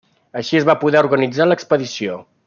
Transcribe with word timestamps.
Així 0.39 0.57
es 0.59 0.65
va 0.69 0.75
poder 0.83 1.03
organitzar 1.05 1.47
l'expedició. 1.51 2.17